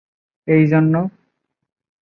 [0.47, 0.93] এই জন্য।